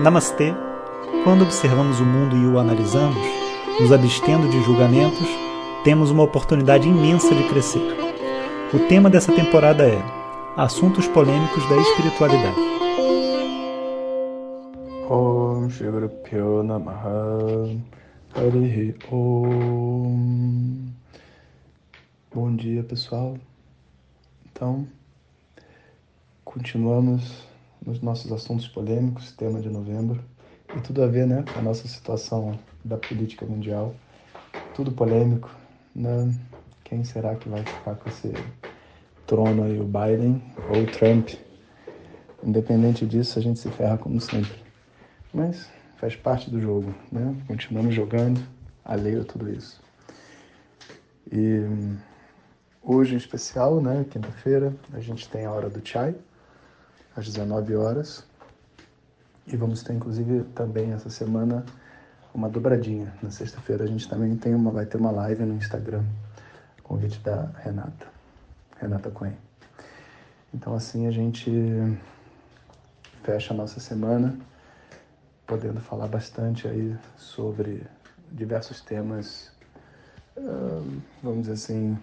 Namastê! 0.00 0.54
Quando 1.24 1.42
observamos 1.42 1.98
o 1.98 2.04
mundo 2.04 2.36
e 2.36 2.46
o 2.46 2.56
analisamos, 2.56 3.18
nos 3.80 3.90
abstendo 3.90 4.48
de 4.48 4.62
julgamentos, 4.62 5.26
temos 5.82 6.12
uma 6.12 6.22
oportunidade 6.22 6.88
imensa 6.88 7.34
de 7.34 7.48
crescer. 7.48 7.82
O 8.72 8.78
tema 8.86 9.10
dessa 9.10 9.32
temporada 9.32 9.84
é 9.84 10.00
Assuntos 10.56 11.08
Polêmicos 11.08 11.68
da 11.68 11.76
Espiritualidade. 11.78 12.56
Bom 22.32 22.54
dia 22.54 22.84
pessoal. 22.84 23.36
Então, 24.46 24.86
continuamos 26.44 27.47
nos 27.88 28.02
nossos 28.02 28.30
assuntos 28.30 28.68
polêmicos, 28.68 29.32
tema 29.32 29.60
de 29.60 29.70
novembro, 29.70 30.22
e 30.76 30.80
tudo 30.82 31.02
a 31.02 31.06
ver 31.06 31.26
né, 31.26 31.42
com 31.50 31.58
a 31.58 31.62
nossa 31.62 31.88
situação 31.88 32.58
da 32.84 32.98
política 32.98 33.46
mundial. 33.46 33.94
Tudo 34.74 34.92
polêmico, 34.92 35.50
né? 35.96 36.30
Quem 36.84 37.02
será 37.02 37.34
que 37.34 37.48
vai 37.48 37.64
ficar 37.64 37.94
com 37.94 38.10
esse 38.10 38.30
trono 39.26 39.64
aí, 39.64 39.80
o 39.80 39.84
Biden 39.84 40.42
ou 40.68 40.82
o 40.82 40.86
Trump? 40.86 41.30
Independente 42.44 43.06
disso, 43.06 43.38
a 43.38 43.42
gente 43.42 43.58
se 43.58 43.70
ferra 43.70 43.96
como 43.96 44.20
sempre. 44.20 44.62
Mas 45.32 45.70
faz 45.96 46.14
parte 46.14 46.50
do 46.50 46.60
jogo, 46.60 46.94
né? 47.10 47.34
Continuamos 47.46 47.94
jogando, 47.94 48.38
alheio 48.84 49.22
a 49.22 49.24
tudo 49.24 49.50
isso. 49.50 49.80
E 51.32 51.62
hoje 52.82 53.14
em 53.14 53.18
especial, 53.18 53.80
né, 53.80 54.04
quinta-feira, 54.10 54.74
a 54.92 55.00
gente 55.00 55.26
tem 55.28 55.46
a 55.46 55.50
hora 55.50 55.70
do 55.70 55.86
chai, 55.86 56.14
às 57.18 57.26
19 57.26 57.74
horas. 57.74 58.24
E 59.46 59.56
vamos 59.56 59.82
ter, 59.82 59.94
inclusive, 59.94 60.44
também 60.54 60.92
essa 60.92 61.10
semana 61.10 61.64
uma 62.34 62.48
dobradinha. 62.48 63.12
Na 63.22 63.30
sexta-feira 63.30 63.84
a 63.84 63.86
gente 63.86 64.08
também 64.08 64.36
tem 64.36 64.54
uma, 64.54 64.70
vai 64.70 64.86
ter 64.86 64.96
uma 64.96 65.10
live 65.10 65.44
no 65.44 65.54
Instagram, 65.54 66.04
convite 66.84 67.18
da 67.20 67.50
Renata, 67.58 68.06
Renata 68.80 69.10
Cohen. 69.10 69.36
Então 70.54 70.74
assim 70.74 71.06
a 71.06 71.10
gente 71.10 71.50
fecha 73.24 73.52
a 73.52 73.56
nossa 73.56 73.80
semana 73.80 74.38
podendo 75.46 75.80
falar 75.80 76.06
bastante 76.06 76.68
aí 76.68 76.96
sobre 77.16 77.82
diversos 78.30 78.80
temas, 78.82 79.50
vamos 81.22 81.40
dizer 81.40 81.54
assim, 81.54 81.98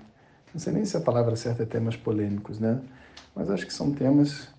não 0.54 0.60
sei 0.60 0.74
nem 0.74 0.84
se 0.84 0.98
a 0.98 1.02
palavra 1.02 1.36
certa 1.36 1.64
é 1.64 1.66
temas 1.66 1.96
polêmicos, 1.96 2.60
né? 2.60 2.82
Mas 3.36 3.50
acho 3.50 3.66
que 3.66 3.74
são 3.74 3.94
temas 3.94 4.50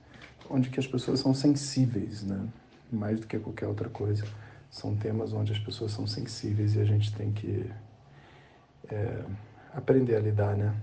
onde 0.51 0.71
que 0.71 0.81
as 0.81 0.87
pessoas 0.87 1.21
são 1.21 1.35
sensíveis, 1.35 2.23
né? 2.23 2.47
Mais 2.91 3.21
do 3.21 3.27
que 3.27 3.39
qualquer 3.39 3.67
outra 3.67 3.89
coisa. 3.89 4.25
São 4.71 4.95
temas 4.97 5.33
onde 5.33 5.53
as 5.53 5.59
pessoas 5.59 5.93
são 5.93 6.07
sensíveis 6.07 6.75
e 6.75 6.81
a 6.81 6.85
gente 6.85 7.15
tem 7.15 7.33
que 7.33 7.71
é, 8.89 9.25
aprender 9.75 10.17
a 10.17 10.21
lidar, 10.21 10.57
né? 10.57 10.75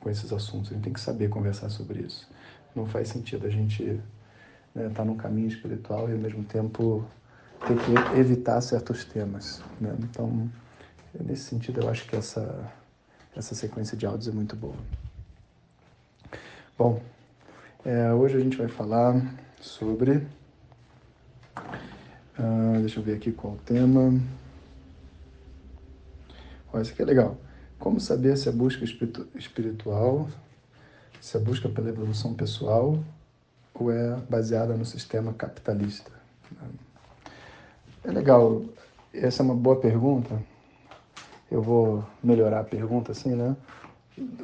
Com 0.00 0.10
esses 0.10 0.32
assuntos. 0.32 0.70
A 0.70 0.74
gente 0.74 0.84
tem 0.84 0.92
que 0.92 1.00
saber 1.00 1.28
conversar 1.28 1.68
sobre 1.70 2.00
isso. 2.00 2.28
Não 2.74 2.86
faz 2.86 3.08
sentido 3.08 3.46
a 3.46 3.50
gente 3.50 3.82
estar 3.82 4.02
né, 4.74 4.90
tá 4.90 5.04
num 5.04 5.16
caminho 5.16 5.48
espiritual 5.48 6.08
e 6.08 6.12
ao 6.12 6.18
mesmo 6.18 6.44
tempo 6.44 7.04
ter 7.66 7.76
que 7.76 8.18
evitar 8.18 8.60
certos 8.60 9.04
temas, 9.04 9.62
né? 9.80 9.96
Então, 10.00 10.48
nesse 11.18 11.44
sentido, 11.44 11.80
eu 11.80 11.88
acho 11.88 12.06
que 12.06 12.14
essa 12.14 12.70
essa 13.38 13.54
sequência 13.54 13.96
de 13.96 14.04
áudios 14.04 14.28
é 14.28 14.32
muito 14.32 14.56
boa. 14.56 14.74
Bom, 16.76 17.00
é, 17.84 18.12
hoje 18.12 18.36
a 18.36 18.40
gente 18.40 18.56
vai 18.56 18.68
falar 18.68 19.14
sobre. 19.60 20.26
Uh, 22.38 22.80
deixa 22.80 22.98
eu 22.98 23.02
ver 23.02 23.14
aqui 23.14 23.32
qual 23.32 23.54
o 23.54 23.58
tema. 23.58 24.20
Olha, 26.72 26.82
isso 26.82 26.92
aqui 26.92 27.02
é 27.02 27.04
legal. 27.04 27.36
Como 27.78 28.00
saber 28.00 28.36
se 28.36 28.48
a 28.48 28.52
busca 28.52 28.84
espiritual, 29.36 30.28
se 31.20 31.36
a 31.36 31.40
busca 31.40 31.68
pela 31.68 31.88
evolução 31.88 32.34
pessoal 32.34 32.98
ou 33.72 33.92
é 33.92 34.16
baseada 34.28 34.76
no 34.76 34.84
sistema 34.84 35.32
capitalista? 35.32 36.10
É 38.04 38.10
legal. 38.10 38.62
Essa 39.14 39.42
é 39.42 39.44
uma 39.44 39.54
boa 39.54 39.80
pergunta. 39.80 40.42
Eu 41.50 41.62
vou 41.62 42.04
melhorar 42.22 42.60
a 42.60 42.64
pergunta 42.64 43.12
assim, 43.12 43.34
né? 43.34 43.56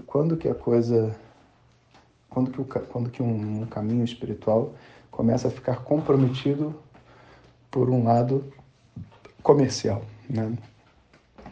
Quando 0.07 0.37
que 0.37 0.49
a 0.49 0.55
coisa 0.55 1.15
quando 2.35 2.51
que, 2.51 2.61
o, 2.61 2.65
quando 2.65 3.11
que 3.11 3.23
um, 3.23 3.63
um 3.63 3.67
caminho 3.67 4.05
espiritual 4.05 4.75
começa 5.09 5.47
a 5.47 5.51
ficar 5.51 5.77
comprometido 5.77 6.75
por 7.71 7.89
um 7.89 8.03
lado 8.03 8.53
comercial, 9.41 10.05
né? 10.29 10.53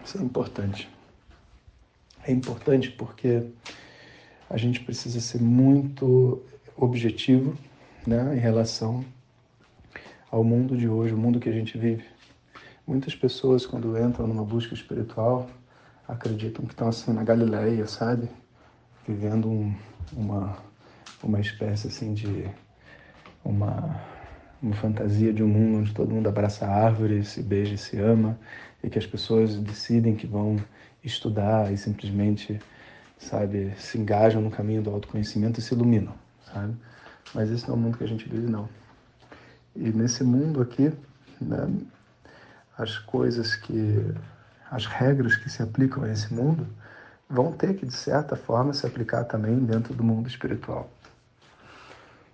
Isso 0.05 0.19
é 0.19 0.23
importante. 0.23 0.91
É 2.27 2.33
importante 2.33 2.91
porque 2.91 3.47
a 4.51 4.57
gente 4.57 4.81
precisa 4.81 5.21
ser 5.21 5.41
muito 5.41 6.43
objetivo, 6.77 7.57
né, 8.05 8.35
em 8.37 8.39
relação 8.41 9.05
ao 10.31 10.43
mundo 10.43 10.77
de 10.77 10.89
hoje, 10.89 11.15
o 11.15 11.19
mundo 11.19 11.39
que 11.39 11.49
a 11.49 11.53
gente 11.53 11.79
vive. 11.79 12.05
Muitas 12.85 13.15
pessoas 13.15 13.65
quando 13.65 13.97
entram 13.97 14.27
numa 14.27 14.45
busca 14.45 14.75
espiritual 14.75 15.49
acreditam 16.09 16.65
que 16.65 16.73
estão 16.73 16.89
assim 16.89 17.13
na 17.13 17.23
Galileia, 17.23 17.87
sabe? 17.87 18.29
Vivendo 19.07 19.49
um, 19.49 19.75
uma 20.13 20.57
uma 21.23 21.41
espécie 21.41 21.89
assim 21.89 22.15
de 22.15 22.49
uma, 23.45 24.01
uma 24.63 24.75
fantasia 24.77 25.33
de 25.33 25.43
um 25.43 25.49
mundo 25.49 25.79
onde 25.79 25.95
todo 25.95 26.15
mundo 26.15 26.29
abraça 26.29 26.67
árvores, 26.67 27.29
se 27.29 27.43
beija 27.43 27.75
e 27.75 27.79
se 27.79 27.99
ama, 27.99 28.39
e 28.83 28.91
que 28.91 28.99
as 28.99 29.07
pessoas 29.07 29.57
decidem 29.57 30.15
que 30.15 30.27
vão 30.27 30.57
estudar 31.05 31.73
e 31.73 31.77
simplesmente, 31.77 32.61
sabe, 33.19 33.73
se 33.77 33.99
engajam 33.99 34.41
no 34.41 34.51
caminho 34.51 34.83
do 34.83 34.91
autoconhecimento 34.91 35.61
e 35.61 35.63
se 35.63 35.75
iluminam, 35.75 36.15
sabe? 36.53 36.77
Mas 37.35 37.51
esse 37.51 37.67
não 37.69 37.75
é 37.75 37.79
o 37.79 37.81
mundo 37.81 37.99
que 37.99 38.05
a 38.05 38.09
gente 38.09 38.29
vive, 38.29 38.51
não. 38.51 38.69
E 39.75 39.91
nesse 39.91 40.23
mundo 40.23 40.61
aqui, 40.61 40.93
né, 41.41 41.69
as 42.77 42.99
coisas 42.99 43.55
que, 43.55 44.15
as 44.71 44.87
regras 44.87 45.37
que 45.37 45.49
se 45.49 45.63
aplicam 45.63 46.05
a 46.05 46.11
esse 46.11 46.33
mundo 46.33 46.67
vão 47.29 47.53
ter 47.53 47.75
que, 47.75 47.87
de 47.87 47.95
certa 47.95 48.37
forma, 48.37 48.73
se 48.75 48.87
aplicar 48.87 49.25
também 49.25 49.59
dentro 49.59 49.95
do 49.95 50.05
mundo 50.05 50.29
espiritual. 50.29 50.91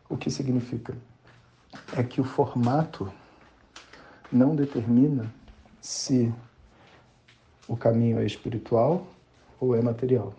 O 0.09 0.17
que 0.17 0.31
significa? 0.31 0.97
É 1.97 2.03
que 2.03 2.21
o 2.21 2.25
formato 2.25 3.13
não 4.33 4.57
determina 4.57 5.33
se 5.81 6.33
o 7.67 7.77
caminho 7.77 8.19
é 8.19 8.25
espiritual 8.25 9.07
ou 9.61 9.77
é 9.77 9.83
material. 9.83 10.33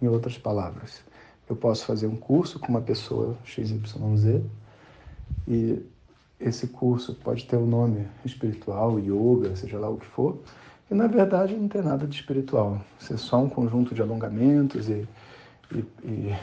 Em 0.00 0.08
outras 0.08 0.36
palavras, 0.36 1.02
eu 1.48 1.54
posso 1.54 1.84
fazer 1.86 2.06
um 2.08 2.16
curso 2.16 2.58
com 2.58 2.68
uma 2.68 2.80
pessoa 2.80 3.36
XYZ 3.44 4.42
e 5.46 5.86
esse 6.40 6.66
curso 6.66 7.14
pode 7.14 7.46
ter 7.46 7.56
o 7.56 7.60
um 7.60 7.66
nome 7.66 8.08
espiritual, 8.24 8.98
yoga, 8.98 9.54
seja 9.54 9.78
lá 9.78 9.88
o 9.88 9.96
que 9.96 10.06
for, 10.06 10.38
e 10.90 10.94
na 10.94 11.06
verdade 11.06 11.54
não 11.54 11.68
tem 11.68 11.82
nada 11.82 12.06
de 12.06 12.16
espiritual. 12.16 12.80
Isso 12.98 13.14
é 13.14 13.16
só 13.16 13.38
um 13.38 13.48
conjunto 13.48 13.94
de 13.94 14.02
alongamentos 14.02 14.88
e, 14.88 15.06
e, 15.72 15.78
e 16.04 16.34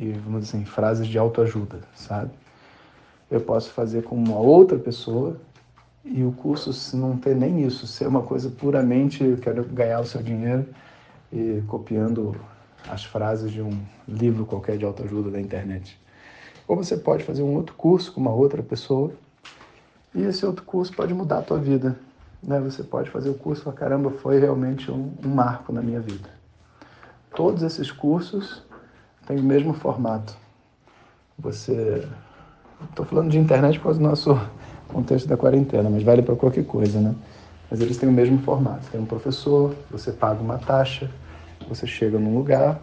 e, 0.00 0.12
vamos 0.12 0.40
dizer, 0.40 0.56
assim, 0.56 0.64
frases 0.64 1.06
de 1.06 1.18
autoajuda, 1.18 1.80
sabe? 1.94 2.30
Eu 3.30 3.42
posso 3.42 3.70
fazer 3.70 4.02
com 4.02 4.16
uma 4.16 4.38
outra 4.38 4.78
pessoa 4.78 5.36
e 6.02 6.24
o 6.24 6.32
curso 6.32 6.72
se 6.72 6.96
não 6.96 7.18
ter 7.18 7.36
nem 7.36 7.62
isso, 7.66 7.86
ser 7.86 8.08
uma 8.08 8.22
coisa 8.22 8.48
puramente 8.48 9.22
eu 9.22 9.36
quero 9.36 9.62
ganhar 9.64 10.00
o 10.00 10.06
seu 10.06 10.22
dinheiro 10.22 10.66
e 11.30 11.62
copiando 11.68 12.34
as 12.88 13.04
frases 13.04 13.52
de 13.52 13.60
um 13.60 13.78
livro 14.08 14.46
qualquer 14.46 14.78
de 14.78 14.86
autoajuda 14.86 15.30
da 15.30 15.40
internet. 15.40 16.00
Ou 16.66 16.76
você 16.76 16.96
pode 16.96 17.22
fazer 17.22 17.42
um 17.42 17.54
outro 17.54 17.74
curso 17.74 18.10
com 18.10 18.20
uma 18.22 18.32
outra 18.32 18.62
pessoa 18.62 19.12
e 20.14 20.22
esse 20.22 20.46
outro 20.46 20.64
curso 20.64 20.94
pode 20.94 21.12
mudar 21.12 21.40
a 21.40 21.42
tua 21.42 21.58
vida. 21.58 22.00
Né? 22.42 22.58
Você 22.60 22.82
pode 22.82 23.10
fazer 23.10 23.28
o 23.28 23.34
curso 23.34 23.64
falar, 23.64 23.76
caramba, 23.76 24.10
foi 24.10 24.40
realmente 24.40 24.90
um, 24.90 25.12
um 25.22 25.28
marco 25.28 25.74
na 25.74 25.82
minha 25.82 26.00
vida. 26.00 26.30
Todos 27.34 27.62
esses 27.62 27.92
cursos 27.92 28.64
tem 29.30 29.38
o 29.38 29.44
mesmo 29.44 29.72
formato. 29.72 30.36
Você. 31.38 32.06
Estou 32.88 33.06
falando 33.06 33.30
de 33.30 33.38
internet 33.38 33.78
por 33.78 33.84
causa 33.84 34.00
do 34.00 34.08
nosso 34.08 34.40
contexto 34.88 35.28
da 35.28 35.36
quarentena, 35.36 35.88
mas 35.88 36.02
vale 36.02 36.22
para 36.22 36.34
qualquer 36.34 36.64
coisa, 36.64 36.98
né? 36.98 37.14
Mas 37.70 37.80
eles 37.80 37.96
têm 37.96 38.08
o 38.08 38.12
mesmo 38.12 38.38
formato. 38.38 38.90
Tem 38.90 39.00
um 39.00 39.06
professor, 39.06 39.76
você 39.90 40.10
paga 40.10 40.40
uma 40.40 40.58
taxa, 40.58 41.08
você 41.68 41.86
chega 41.86 42.18
num 42.18 42.34
lugar, 42.34 42.80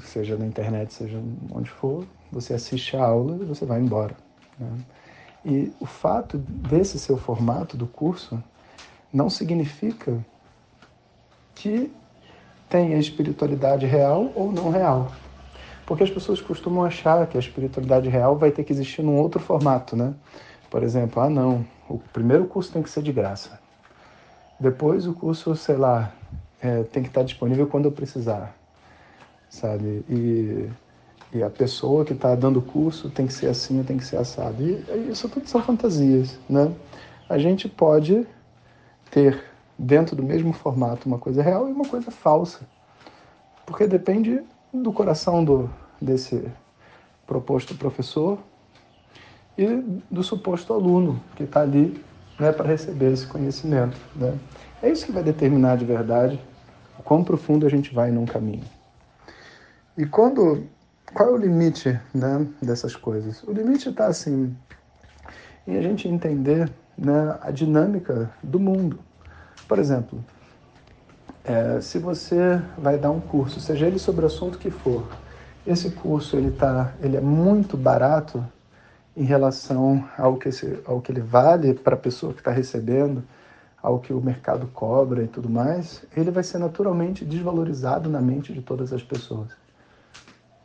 seja 0.00 0.36
na 0.36 0.46
internet, 0.46 0.92
seja 0.92 1.22
onde 1.52 1.70
for, 1.70 2.04
você 2.32 2.54
assiste 2.54 2.96
a 2.96 3.04
aula 3.04 3.36
e 3.40 3.44
você 3.44 3.64
vai 3.64 3.78
embora. 3.78 4.16
Né? 4.58 4.70
E 5.44 5.72
o 5.78 5.86
fato 5.86 6.38
desse 6.38 6.98
seu 6.98 7.16
formato 7.16 7.76
do 7.76 7.86
curso 7.86 8.42
não 9.12 9.30
significa 9.30 10.18
que 11.54 11.92
tem 12.70 12.94
a 12.94 12.98
espiritualidade 12.98 13.84
real 13.84 14.30
ou 14.34 14.52
não 14.52 14.70
real. 14.70 15.10
Porque 15.84 16.04
as 16.04 16.10
pessoas 16.10 16.40
costumam 16.40 16.84
achar 16.84 17.26
que 17.26 17.36
a 17.36 17.40
espiritualidade 17.40 18.08
real 18.08 18.38
vai 18.38 18.52
ter 18.52 18.62
que 18.62 18.72
existir 18.72 19.02
num 19.02 19.16
outro 19.18 19.40
formato, 19.40 19.96
né? 19.96 20.14
Por 20.70 20.84
exemplo, 20.84 21.20
ah 21.20 21.28
não, 21.28 21.66
o 21.88 21.98
primeiro 21.98 22.46
curso 22.46 22.72
tem 22.72 22.80
que 22.80 22.88
ser 22.88 23.02
de 23.02 23.12
graça. 23.12 23.58
Depois 24.58 25.04
o 25.04 25.12
curso, 25.12 25.56
sei 25.56 25.76
lá, 25.76 26.12
é, 26.62 26.84
tem 26.84 27.02
que 27.02 27.08
estar 27.08 27.24
disponível 27.24 27.66
quando 27.66 27.86
eu 27.86 27.92
precisar, 27.92 28.54
sabe? 29.48 30.04
E, 30.08 30.70
e 31.32 31.42
a 31.42 31.50
pessoa 31.50 32.04
que 32.04 32.12
está 32.12 32.36
dando 32.36 32.60
o 32.60 32.62
curso 32.62 33.10
tem 33.10 33.26
que 33.26 33.32
ser 33.32 33.48
assim, 33.48 33.82
tem 33.82 33.96
que 33.96 34.04
ser 34.04 34.18
assado. 34.18 34.62
E 34.62 35.10
isso 35.10 35.28
tudo 35.28 35.48
são 35.48 35.60
fantasias, 35.60 36.38
né? 36.48 36.72
A 37.28 37.36
gente 37.36 37.68
pode 37.68 38.24
ter 39.10 39.49
dentro 39.80 40.14
do 40.14 40.22
mesmo 40.22 40.52
formato 40.52 41.08
uma 41.08 41.18
coisa 41.18 41.42
real 41.42 41.68
e 41.68 41.72
uma 41.72 41.86
coisa 41.86 42.10
falsa, 42.10 42.60
porque 43.64 43.86
depende 43.86 44.42
do 44.72 44.92
coração 44.92 45.42
do, 45.42 45.70
desse 46.00 46.46
proposto 47.26 47.74
professor 47.74 48.38
e 49.56 49.66
do 50.10 50.22
suposto 50.22 50.74
aluno 50.74 51.20
que 51.34 51.44
está 51.44 51.62
ali 51.62 52.04
né, 52.38 52.52
para 52.52 52.68
receber 52.68 53.12
esse 53.12 53.26
conhecimento. 53.26 53.96
Né? 54.14 54.38
É 54.82 54.90
isso 54.90 55.06
que 55.06 55.12
vai 55.12 55.22
determinar 55.22 55.76
de 55.76 55.84
verdade 55.84 56.38
o 56.98 57.02
quão 57.02 57.24
profundo 57.24 57.66
a 57.66 57.70
gente 57.70 57.94
vai 57.94 58.10
num 58.10 58.26
caminho. 58.26 58.64
E 59.96 60.04
quando 60.04 60.66
qual 61.14 61.30
é 61.30 61.32
o 61.32 61.36
limite 61.36 61.98
né, 62.14 62.46
dessas 62.62 62.94
coisas? 62.94 63.42
O 63.44 63.52
limite 63.52 63.88
está 63.88 64.06
assim 64.06 64.54
em 65.66 65.76
a 65.76 65.82
gente 65.82 66.06
entender 66.06 66.70
né, 66.96 67.38
a 67.40 67.50
dinâmica 67.50 68.30
do 68.42 68.60
mundo. 68.60 68.98
Por 69.70 69.78
exemplo, 69.78 70.18
é, 71.44 71.80
se 71.80 72.00
você 72.00 72.60
vai 72.76 72.98
dar 72.98 73.12
um 73.12 73.20
curso, 73.20 73.60
seja 73.60 73.86
ele 73.86 74.00
sobre 74.00 74.24
o 74.24 74.26
assunto 74.26 74.58
que 74.58 74.68
for, 74.68 75.06
esse 75.64 75.92
curso 75.92 76.36
ele 76.36 76.50
tá, 76.50 76.92
ele 77.00 77.16
é 77.16 77.20
muito 77.20 77.76
barato 77.76 78.44
em 79.16 79.22
relação 79.22 80.04
ao 80.18 80.34
que, 80.34 80.48
esse, 80.48 80.80
ao 80.84 81.00
que 81.00 81.12
ele 81.12 81.20
vale 81.20 81.72
para 81.72 81.94
a 81.94 81.96
pessoa 81.96 82.32
que 82.32 82.40
está 82.40 82.50
recebendo, 82.50 83.22
ao 83.80 84.00
que 84.00 84.12
o 84.12 84.20
mercado 84.20 84.66
cobra 84.74 85.22
e 85.22 85.28
tudo 85.28 85.48
mais, 85.48 86.04
ele 86.16 86.32
vai 86.32 86.42
ser 86.42 86.58
naturalmente 86.58 87.24
desvalorizado 87.24 88.10
na 88.10 88.20
mente 88.20 88.52
de 88.52 88.62
todas 88.62 88.92
as 88.92 89.04
pessoas. 89.04 89.50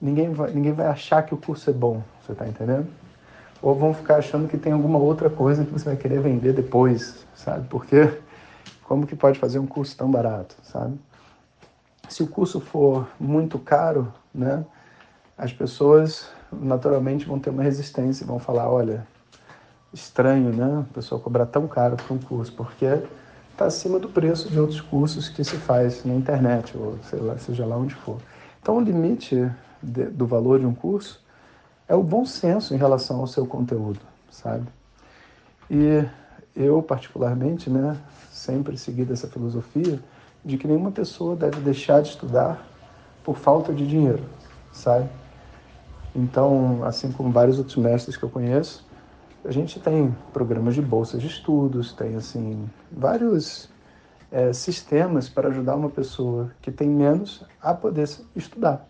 Ninguém 0.02 0.34
vai, 0.34 0.52
ninguém 0.52 0.74
vai 0.74 0.88
achar 0.88 1.22
que 1.22 1.34
o 1.36 1.38
curso 1.38 1.70
é 1.70 1.74
bom, 1.74 2.02
você 2.26 2.32
está 2.32 2.48
entendendo? 2.48 2.88
Ou 3.62 3.76
vão 3.76 3.94
ficar 3.94 4.16
achando 4.16 4.48
que 4.48 4.58
tem 4.58 4.74
alguma 4.74 4.98
outra 4.98 5.30
coisa 5.30 5.64
que 5.64 5.72
você 5.72 5.86
vai 5.86 5.96
querer 5.96 6.22
vender 6.22 6.54
depois, 6.54 7.24
sabe? 7.36 7.68
Porque 7.68 8.25
como 8.88 9.06
que 9.06 9.16
pode 9.16 9.40
fazer 9.40 9.60
um 9.60 9.68
curso 9.68 9.98
tão 9.98 10.10
barato, 10.10 10.56
sabe? 10.64 10.98
Se 12.08 12.22
o 12.24 12.28
curso 12.28 12.60
for 12.60 13.08
muito 13.20 13.58
caro, 13.58 14.14
né, 14.34 14.64
as 15.38 15.52
pessoas 15.52 16.30
naturalmente 16.52 17.26
vão 17.26 17.40
ter 17.40 17.50
uma 17.50 17.64
resistência 17.64 18.24
e 18.24 18.28
vão 18.28 18.40
falar, 18.40 18.70
olha, 18.70 19.06
estranho, 19.92 20.54
né, 20.54 20.86
a 20.90 20.94
pessoa 20.94 21.20
cobrar 21.20 21.48
tão 21.48 21.68
caro 21.68 21.98
por 21.98 22.14
um 22.14 22.20
curso, 22.20 22.54
porque 22.54 23.02
está 23.52 23.66
acima 23.66 23.98
do 23.98 24.10
preço 24.10 24.50
de 24.50 24.60
outros 24.60 24.82
cursos 24.82 25.30
que 25.30 25.44
se 25.44 25.58
faz 25.58 26.06
na 26.06 26.14
internet 26.14 26.78
ou 26.78 26.98
sei 27.10 27.20
lá, 27.20 27.38
seja 27.38 27.66
lá 27.66 27.76
onde 27.76 27.96
for. 27.96 28.18
Então 28.62 28.78
o 28.78 28.82
limite 28.82 29.50
de, 29.82 30.06
do 30.06 30.28
valor 30.28 30.60
de 30.60 30.66
um 30.66 30.74
curso 30.74 31.24
é 31.88 31.96
o 31.96 32.04
bom 32.04 32.26
senso 32.26 32.74
em 32.74 32.78
relação 32.78 33.20
ao 33.20 33.28
seu 33.28 33.46
conteúdo, 33.48 34.00
sabe? 34.30 34.68
E 35.70 36.06
eu 36.56 36.82
particularmente, 36.82 37.70
né, 37.70 37.98
sempre 38.32 38.78
seguido 38.78 39.12
essa 39.12 39.28
filosofia 39.28 40.00
de 40.44 40.58
que 40.58 40.68
nenhuma 40.68 40.92
pessoa 40.92 41.36
deve 41.36 41.60
deixar 41.60 42.02
de 42.02 42.10
estudar 42.10 42.66
por 43.24 43.36
falta 43.36 43.74
de 43.74 43.86
dinheiro, 43.86 44.24
sabe? 44.72 45.10
Então, 46.16 46.84
assim 46.86 47.12
como 47.12 47.32
vários 47.32 47.58
outros 47.58 47.76
mestres 47.76 48.16
que 48.16 48.24
eu 48.24 48.30
conheço, 48.30 48.86
a 49.44 49.52
gente 49.52 49.80
tem 49.80 50.16
programas 50.32 50.76
de 50.76 50.82
bolsas 50.82 51.22
de 51.22 51.28
estudos, 51.28 51.92
tem 51.92 52.16
assim 52.16 52.70
vários 52.92 53.70
é, 54.32 54.54
sistemas 54.54 55.28
para 55.28 55.50
ajudar 55.50 55.76
uma 55.76 55.90
pessoa 55.90 56.52
que 56.62 56.72
tem 56.72 56.88
menos 56.88 57.44
a 57.62 57.74
poder 57.74 58.10
estudar. 58.36 58.88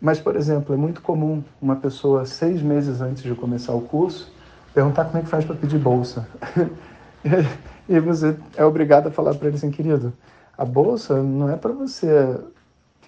Mas, 0.00 0.20
por 0.20 0.36
exemplo, 0.36 0.74
é 0.74 0.78
muito 0.78 1.00
comum 1.00 1.42
uma 1.60 1.76
pessoa 1.76 2.26
seis 2.26 2.62
meses 2.62 3.00
antes 3.00 3.22
de 3.22 3.34
começar 3.34 3.74
o 3.74 3.80
curso 3.80 4.32
perguntar 4.74 5.04
como 5.04 5.18
é 5.18 5.22
que 5.22 5.28
faz 5.28 5.44
para 5.44 5.56
pedir 5.56 5.78
bolsa. 5.78 6.26
E 7.86 8.00
você 8.00 8.34
é 8.56 8.64
obrigado 8.64 9.08
a 9.08 9.10
falar 9.10 9.34
para 9.34 9.48
ele 9.48 9.56
assim, 9.56 9.70
querido, 9.70 10.10
a 10.56 10.64
bolsa 10.64 11.22
não 11.22 11.50
é 11.50 11.56
para 11.56 11.70
você 11.70 12.38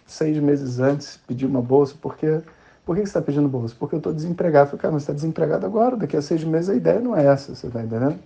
seis 0.06 0.36
meses 0.38 0.78
antes 0.78 1.18
pedir 1.26 1.46
uma 1.46 1.62
bolsa, 1.62 1.94
porque 2.00 2.42
por 2.84 2.94
que 2.94 3.00
você 3.00 3.08
está 3.08 3.22
pedindo 3.22 3.48
bolsa? 3.48 3.74
Porque 3.78 3.94
eu 3.94 3.98
estou 3.98 4.12
desempregado. 4.12 4.72
Eu 4.72 4.78
cara, 4.78 4.92
você 4.92 5.04
está 5.04 5.12
desempregado 5.14 5.64
agora, 5.64 5.96
daqui 5.96 6.16
a 6.16 6.20
seis 6.20 6.44
meses 6.44 6.68
a 6.68 6.74
ideia 6.74 7.00
não 7.00 7.16
é 7.16 7.24
essa, 7.24 7.54
você 7.54 7.68
está 7.68 7.82
entendendo? 7.82 8.18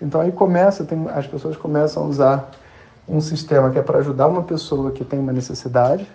Então 0.00 0.20
aí 0.20 0.30
começa, 0.30 0.84
tem, 0.84 1.08
as 1.08 1.26
pessoas 1.26 1.56
começam 1.56 2.02
a 2.02 2.06
usar 2.06 2.50
um 3.08 3.20
sistema 3.20 3.70
que 3.70 3.78
é 3.78 3.82
para 3.82 3.98
ajudar 3.98 4.28
uma 4.28 4.42
pessoa 4.42 4.92
que 4.92 5.04
tem 5.04 5.18
uma 5.18 5.32
necessidade, 5.32 6.06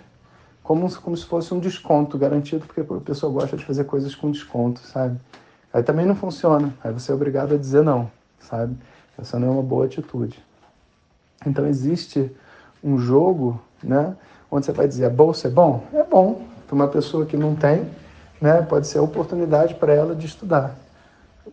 como, 0.62 0.88
como 1.00 1.16
se 1.16 1.26
fosse 1.26 1.52
um 1.52 1.58
desconto 1.58 2.16
garantido, 2.16 2.64
porque 2.64 2.80
a 2.80 3.00
pessoa 3.00 3.32
gosta 3.32 3.56
de 3.56 3.64
fazer 3.64 3.84
coisas 3.84 4.14
com 4.14 4.30
desconto, 4.30 4.80
sabe? 4.80 5.18
Aí 5.78 5.84
também 5.84 6.04
não 6.04 6.16
funciona, 6.16 6.74
aí 6.82 6.92
você 6.92 7.12
é 7.12 7.14
obrigado 7.14 7.54
a 7.54 7.56
dizer 7.56 7.84
não, 7.84 8.10
sabe? 8.40 8.76
Essa 9.16 9.38
não 9.38 9.46
é 9.46 9.50
uma 9.52 9.62
boa 9.62 9.84
atitude. 9.84 10.44
Então 11.46 11.68
existe 11.68 12.34
um 12.82 12.98
jogo, 12.98 13.62
né, 13.80 14.16
onde 14.50 14.66
você 14.66 14.72
vai 14.72 14.88
dizer 14.88 15.04
a 15.04 15.10
bolsa 15.10 15.46
é 15.46 15.50
bom? 15.52 15.84
É 15.92 16.02
bom. 16.02 16.42
Para 16.66 16.74
uma 16.74 16.88
pessoa 16.88 17.24
que 17.24 17.36
não 17.36 17.54
tem, 17.54 17.88
né, 18.40 18.60
pode 18.62 18.88
ser 18.88 18.98
a 18.98 19.02
oportunidade 19.02 19.76
para 19.76 19.94
ela 19.94 20.16
de 20.16 20.26
estudar. 20.26 20.74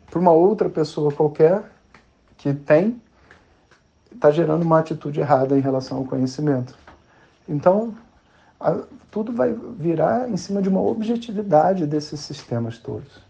Para 0.09 0.19
uma 0.19 0.31
outra 0.31 0.71
pessoa 0.71 1.11
qualquer 1.11 1.61
que 2.35 2.51
tem, 2.51 2.99
está 4.11 4.31
gerando 4.31 4.63
uma 4.63 4.79
atitude 4.79 5.19
errada 5.19 5.55
em 5.55 5.61
relação 5.61 5.99
ao 5.99 6.05
conhecimento. 6.05 6.75
Então, 7.47 7.93
a, 8.59 8.75
tudo 9.11 9.31
vai 9.31 9.55
virar 9.77 10.27
em 10.27 10.35
cima 10.35 10.63
de 10.63 10.69
uma 10.69 10.81
objetividade 10.81 11.85
desses 11.85 12.21
sistemas 12.21 12.79
todos. 12.79 13.24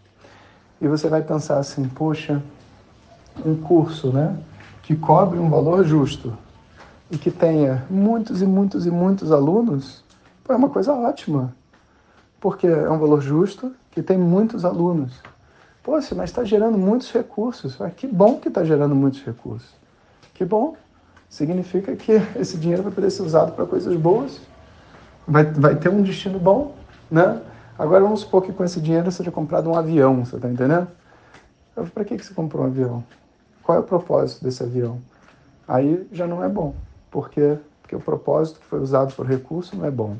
E 0.80 0.86
você 0.86 1.08
vai 1.08 1.22
pensar 1.22 1.58
assim, 1.58 1.88
poxa, 1.88 2.42
um 3.44 3.56
curso 3.56 4.12
né, 4.12 4.36
que 4.82 4.94
cobre 4.94 5.38
um 5.38 5.48
valor 5.48 5.84
justo 5.84 6.36
e 7.10 7.16
que 7.16 7.30
tenha 7.30 7.84
muitos 7.88 8.42
e 8.42 8.46
muitos 8.46 8.86
e 8.86 8.90
muitos 8.90 9.32
alunos, 9.32 10.04
é 10.48 10.54
uma 10.54 10.68
coisa 10.68 10.92
ótima. 10.92 11.54
Porque 12.40 12.66
é 12.66 12.90
um 12.90 12.98
valor 12.98 13.20
justo 13.20 13.74
que 13.90 14.02
tem 14.02 14.18
muitos 14.18 14.64
alunos. 14.64 15.20
Poxa, 15.82 16.14
mas 16.14 16.30
está 16.30 16.44
gerando 16.44 16.76
muitos 16.76 17.10
recursos. 17.12 17.80
Ah, 17.80 17.90
que 17.90 18.06
bom 18.06 18.38
que 18.38 18.48
está 18.48 18.64
gerando 18.64 18.94
muitos 18.94 19.22
recursos. 19.24 19.70
Que 20.34 20.44
bom. 20.44 20.76
Significa 21.28 21.96
que 21.96 22.12
esse 22.36 22.56
dinheiro 22.56 22.82
vai 22.82 22.92
poder 22.92 23.10
ser 23.10 23.22
usado 23.22 23.52
para 23.52 23.64
coisas 23.66 23.96
boas. 23.96 24.40
Vai, 25.26 25.44
vai 25.44 25.74
ter 25.76 25.88
um 25.88 26.02
destino 26.02 26.38
bom, 26.38 26.74
né? 27.10 27.40
Agora 27.78 28.02
vamos 28.02 28.20
supor 28.20 28.42
que 28.42 28.52
com 28.52 28.64
esse 28.64 28.80
dinheiro 28.80 29.10
seja 29.12 29.30
comprado 29.30 29.68
um 29.68 29.74
avião, 29.74 30.24
você 30.24 30.36
está 30.36 30.48
entendendo? 30.48 30.88
Para 31.92 32.04
que, 32.04 32.16
que 32.16 32.24
você 32.24 32.32
comprou 32.32 32.64
um 32.64 32.66
avião? 32.68 33.04
Qual 33.62 33.76
é 33.76 33.80
o 33.80 33.84
propósito 33.84 34.42
desse 34.42 34.62
avião? 34.62 34.98
Aí 35.68 36.06
já 36.12 36.26
não 36.26 36.42
é 36.42 36.48
bom, 36.48 36.74
porque, 37.10 37.58
porque 37.82 37.94
o 37.94 38.00
propósito 38.00 38.60
que 38.60 38.66
foi 38.66 38.80
usado 38.80 39.14
por 39.14 39.26
recurso 39.26 39.76
não 39.76 39.84
é 39.84 39.90
bom. 39.90 40.16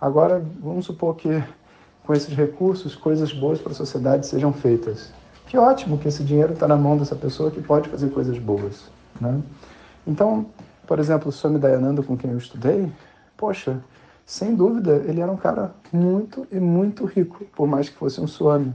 Agora, 0.00 0.44
vamos 0.60 0.86
supor 0.86 1.16
que 1.16 1.42
com 2.04 2.14
esses 2.14 2.34
recursos, 2.34 2.94
coisas 2.94 3.32
boas 3.32 3.60
para 3.60 3.72
a 3.72 3.74
sociedade 3.74 4.26
sejam 4.26 4.52
feitas. 4.52 5.12
Que 5.46 5.56
ótimo 5.56 5.96
que 5.96 6.08
esse 6.08 6.24
dinheiro 6.24 6.52
está 6.52 6.66
na 6.66 6.76
mão 6.76 6.96
dessa 6.96 7.14
pessoa 7.14 7.50
que 7.50 7.62
pode 7.62 7.88
fazer 7.88 8.10
coisas 8.10 8.38
boas. 8.38 8.90
Né? 9.20 9.40
Então, 10.06 10.46
por 10.86 10.98
exemplo, 10.98 11.28
o 11.28 11.32
Swami 11.32 11.58
Dayananda, 11.58 12.02
com 12.02 12.16
quem 12.16 12.30
eu 12.30 12.38
estudei, 12.38 12.90
poxa, 13.36 13.78
sem 14.24 14.54
dúvida, 14.54 15.02
ele 15.06 15.20
era 15.20 15.30
um 15.30 15.36
cara 15.36 15.72
muito 15.92 16.46
e 16.52 16.60
muito 16.60 17.04
rico, 17.04 17.44
por 17.56 17.66
mais 17.66 17.88
que 17.88 17.96
fosse 17.96 18.20
um 18.20 18.26
Swami. 18.26 18.74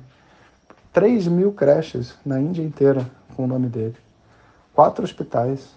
3 0.92 1.28
mil 1.28 1.52
creches 1.52 2.16
na 2.26 2.40
Índia 2.40 2.64
inteira 2.64 3.06
com 3.36 3.44
o 3.44 3.48
nome 3.48 3.68
dele 3.68 3.96
quatro 4.76 5.04
hospitais, 5.04 5.74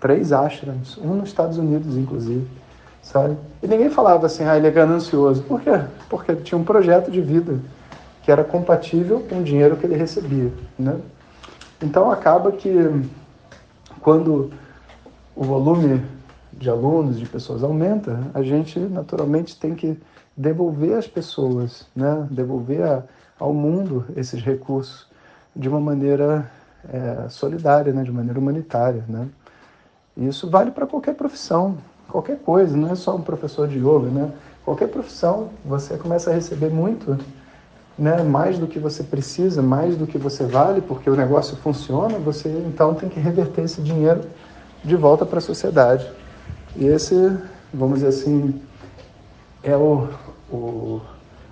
três 0.00 0.32
ashrams, 0.32 0.98
um 0.98 1.14
nos 1.14 1.28
Estados 1.28 1.58
Unidos, 1.58 1.96
inclusive, 1.96 2.46
sabe? 3.02 3.36
E 3.62 3.68
ninguém 3.68 3.90
falava 3.90 4.26
assim, 4.26 4.44
ah, 4.44 4.56
ele 4.56 4.66
é 4.66 4.70
ganancioso. 4.70 5.42
Por 5.42 5.60
quê? 5.60 5.78
Porque 6.08 6.32
ele 6.32 6.40
tinha 6.40 6.58
um 6.58 6.64
projeto 6.64 7.10
de 7.10 7.20
vida 7.20 7.60
que 8.22 8.32
era 8.32 8.42
compatível 8.42 9.20
com 9.28 9.40
o 9.40 9.44
dinheiro 9.44 9.76
que 9.76 9.84
ele 9.84 9.94
recebia, 9.94 10.50
né? 10.78 10.98
Então 11.82 12.10
acaba 12.10 12.50
que 12.52 12.74
quando 14.00 14.50
o 15.36 15.44
volume 15.44 16.02
de 16.52 16.68
alunos, 16.68 17.18
de 17.18 17.26
pessoas 17.26 17.62
aumenta, 17.62 18.20
a 18.34 18.42
gente 18.42 18.78
naturalmente 18.78 19.58
tem 19.58 19.74
que 19.74 19.98
devolver 20.36 20.96
às 20.96 21.06
pessoas, 21.06 21.86
né? 21.94 22.26
devolver 22.30 22.82
a, 22.82 23.02
ao 23.38 23.52
mundo 23.52 24.06
esses 24.16 24.42
recursos 24.42 25.06
de 25.54 25.68
uma 25.68 25.80
maneira 25.80 26.50
é, 26.88 27.28
solidária, 27.28 27.92
né, 27.92 28.02
de 28.02 28.12
maneira 28.12 28.38
humanitária. 28.38 29.04
Né? 29.08 29.28
Isso 30.16 30.48
vale 30.48 30.70
para 30.70 30.86
qualquer 30.86 31.14
profissão, 31.14 31.78
qualquer 32.08 32.38
coisa, 32.38 32.76
não 32.76 32.90
é 32.90 32.94
só 32.94 33.16
um 33.16 33.22
professor 33.22 33.68
de 33.68 33.78
yoga. 33.78 34.08
Né? 34.08 34.30
Qualquer 34.64 34.88
profissão, 34.88 35.50
você 35.64 35.96
começa 35.96 36.30
a 36.30 36.34
receber 36.34 36.70
muito 36.70 37.18
né, 37.98 38.22
mais 38.22 38.58
do 38.58 38.66
que 38.66 38.78
você 38.78 39.02
precisa, 39.02 39.60
mais 39.60 39.96
do 39.96 40.06
que 40.06 40.16
você 40.16 40.44
vale, 40.44 40.80
porque 40.80 41.10
o 41.10 41.16
negócio 41.16 41.56
funciona, 41.56 42.18
você 42.18 42.48
então 42.66 42.94
tem 42.94 43.08
que 43.08 43.20
reverter 43.20 43.64
esse 43.64 43.82
dinheiro 43.82 44.22
de 44.82 44.96
volta 44.96 45.26
para 45.26 45.38
a 45.38 45.42
sociedade. 45.42 46.10
Esse, 46.76 47.14
vamos 47.72 48.00
dizer 48.00 48.08
assim, 48.08 48.60
é 49.62 49.76
o, 49.76 50.08
o, 50.50 51.00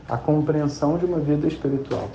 a 0.08 0.16
compreensão 0.16 0.96
de 0.96 1.04
uma 1.04 1.18
vida 1.18 1.46
espiritual. 1.46 2.08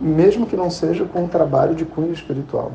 Mesmo 0.00 0.46
que 0.46 0.56
não 0.56 0.70
seja 0.70 1.04
com 1.04 1.24
um 1.24 1.28
trabalho 1.28 1.74
de 1.74 1.84
cunho 1.84 2.12
espiritual. 2.12 2.72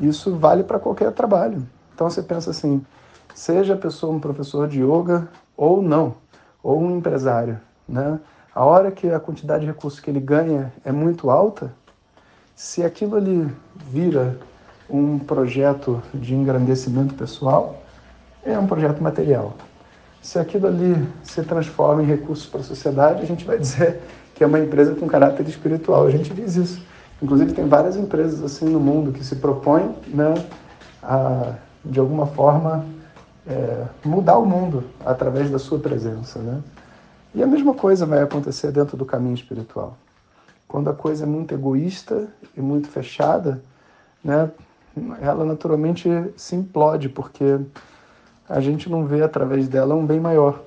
Isso 0.00 0.34
vale 0.36 0.62
para 0.62 0.78
qualquer 0.78 1.12
trabalho. 1.12 1.66
Então 1.94 2.08
você 2.08 2.22
pensa 2.22 2.50
assim, 2.50 2.84
seja 3.34 3.74
a 3.74 3.76
pessoa 3.78 4.14
um 4.14 4.20
professor 4.20 4.66
de 4.68 4.80
yoga 4.82 5.28
ou 5.56 5.82
não, 5.82 6.14
ou 6.62 6.80
um 6.80 6.96
empresário, 6.96 7.60
né? 7.86 8.18
A 8.54 8.64
hora 8.64 8.90
que 8.90 9.10
a 9.10 9.18
quantidade 9.20 9.60
de 9.62 9.66
recursos 9.66 9.98
que 9.98 10.10
ele 10.10 10.20
ganha 10.20 10.72
é 10.84 10.92
muito 10.92 11.30
alta, 11.30 11.72
se 12.54 12.82
aquilo 12.82 13.16
ali 13.16 13.50
vira 13.90 14.38
um 14.92 15.18
projeto 15.18 16.02
de 16.12 16.34
engrandecimento 16.34 17.14
pessoal, 17.14 17.82
é 18.44 18.58
um 18.58 18.66
projeto 18.66 19.02
material. 19.02 19.54
Se 20.20 20.38
aquilo 20.38 20.66
ali 20.66 21.08
se 21.22 21.42
transforma 21.42 22.02
em 22.02 22.06
recursos 22.06 22.46
para 22.46 22.60
a 22.60 22.64
sociedade, 22.64 23.22
a 23.22 23.24
gente 23.24 23.44
vai 23.44 23.58
dizer 23.58 24.00
que 24.34 24.44
é 24.44 24.46
uma 24.46 24.60
empresa 24.60 24.94
com 24.94 25.06
caráter 25.06 25.48
espiritual. 25.48 26.06
A 26.06 26.10
gente 26.10 26.32
diz 26.34 26.56
isso. 26.56 26.82
Inclusive, 27.22 27.52
tem 27.52 27.66
várias 27.66 27.96
empresas 27.96 28.42
assim 28.42 28.66
no 28.66 28.78
mundo 28.78 29.12
que 29.12 29.24
se 29.24 29.36
propõem, 29.36 29.94
né, 30.08 30.34
a, 31.02 31.54
de 31.84 31.98
alguma 31.98 32.26
forma, 32.26 32.84
é, 33.46 33.84
mudar 34.04 34.38
o 34.38 34.44
mundo 34.44 34.84
através 35.04 35.50
da 35.50 35.58
sua 35.58 35.78
presença. 35.78 36.38
Né? 36.38 36.60
E 37.34 37.42
a 37.42 37.46
mesma 37.46 37.74
coisa 37.74 38.04
vai 38.04 38.22
acontecer 38.22 38.70
dentro 38.72 38.96
do 38.96 39.04
caminho 39.04 39.34
espiritual. 39.34 39.96
Quando 40.68 40.90
a 40.90 40.94
coisa 40.94 41.24
é 41.24 41.26
muito 41.26 41.54
egoísta 41.54 42.28
e 42.56 42.60
muito 42.60 42.88
fechada, 42.88 43.62
né, 44.22 44.50
ela 45.20 45.44
naturalmente 45.44 46.08
se 46.36 46.54
implode, 46.54 47.08
porque 47.08 47.58
a 48.48 48.60
gente 48.60 48.90
não 48.90 49.06
vê 49.06 49.22
através 49.22 49.68
dela 49.68 49.94
um 49.94 50.04
bem 50.04 50.20
maior. 50.20 50.60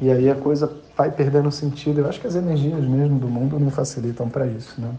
E 0.00 0.10
aí 0.10 0.28
a 0.28 0.34
coisa 0.34 0.70
vai 0.96 1.10
perdendo 1.10 1.50
sentido. 1.50 2.00
Eu 2.00 2.08
acho 2.08 2.20
que 2.20 2.26
as 2.26 2.34
energias 2.34 2.84
mesmo 2.84 3.18
do 3.18 3.28
mundo 3.28 3.58
não 3.58 3.70
facilitam 3.70 4.28
para 4.28 4.46
isso, 4.46 4.80
né? 4.80 4.90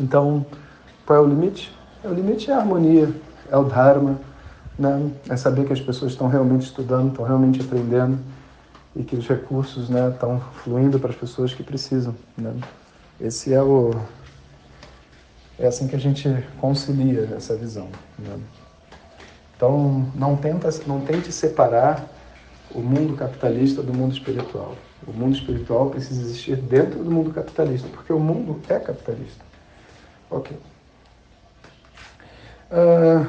Então, 0.00 0.44
qual 1.06 1.18
é 1.18 1.22
o 1.22 1.28
limite? 1.28 1.76
O 2.02 2.08
limite 2.08 2.50
é 2.50 2.54
a 2.54 2.58
harmonia, 2.58 3.14
é 3.50 3.56
o 3.56 3.64
dharma, 3.64 4.18
né? 4.78 5.10
É 5.28 5.36
saber 5.36 5.66
que 5.66 5.72
as 5.72 5.80
pessoas 5.80 6.12
estão 6.12 6.26
realmente 6.26 6.62
estudando, 6.62 7.10
estão 7.10 7.24
realmente 7.24 7.60
aprendendo 7.60 8.18
e 8.94 9.02
que 9.02 9.16
os 9.16 9.26
recursos 9.26 9.88
né, 9.88 10.10
estão 10.10 10.40
fluindo 10.62 10.98
para 10.98 11.10
as 11.10 11.16
pessoas 11.16 11.54
que 11.54 11.62
precisam. 11.62 12.14
Né? 12.36 12.54
Esse 13.20 13.52
é 13.52 13.62
o 13.62 13.92
é 15.64 15.68
assim 15.68 15.86
que 15.86 15.96
a 15.96 15.98
gente 15.98 16.28
concilia 16.60 17.34
essa 17.36 17.56
visão. 17.56 17.88
Né? 18.18 18.38
Então 19.56 20.10
não 20.14 20.36
tenta 20.36 20.68
não 20.86 21.00
tente 21.00 21.32
separar 21.32 22.08
o 22.74 22.80
mundo 22.80 23.16
capitalista 23.16 23.82
do 23.82 23.92
mundo 23.92 24.12
espiritual. 24.12 24.76
O 25.06 25.12
mundo 25.12 25.34
espiritual 25.34 25.90
precisa 25.90 26.20
existir 26.22 26.56
dentro 26.56 27.02
do 27.02 27.10
mundo 27.10 27.32
capitalista, 27.32 27.88
porque 27.88 28.12
o 28.12 28.20
mundo 28.20 28.60
é 28.68 28.78
capitalista. 28.78 29.44
Ok. 30.30 30.56
Uh, 32.70 33.26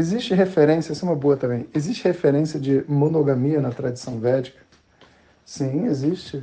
Existe 0.00 0.34
referência, 0.34 0.92
essa 0.92 1.04
é 1.04 1.08
uma 1.10 1.14
boa 1.14 1.36
também. 1.36 1.68
Existe 1.74 2.04
referência 2.04 2.58
de 2.58 2.82
monogamia 2.88 3.60
na 3.60 3.70
tradição 3.70 4.18
védica? 4.18 4.58
Sim, 5.44 5.84
existe. 5.84 6.42